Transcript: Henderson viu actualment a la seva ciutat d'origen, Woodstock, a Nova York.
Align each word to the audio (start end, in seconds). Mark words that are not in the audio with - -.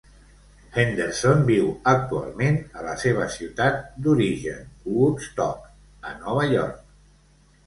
Henderson 0.83 1.43
viu 1.49 1.67
actualment 1.91 2.57
a 2.79 2.85
la 2.87 2.95
seva 3.03 3.27
ciutat 3.35 3.77
d'origen, 4.07 4.65
Woodstock, 4.95 5.69
a 6.13 6.17
Nova 6.25 6.49
York. 6.57 6.83